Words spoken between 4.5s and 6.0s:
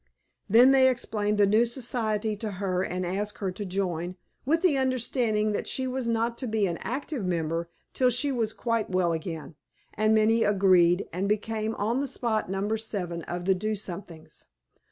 the understanding that she